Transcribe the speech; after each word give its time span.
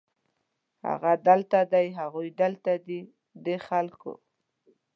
هغه 0.87 1.11
دلته 1.27 1.59
دی، 1.73 1.87
هغوی 1.99 2.29
دلته 2.41 2.73
دي، 2.87 2.99
دې 3.45 3.55
خلکو 3.67 4.13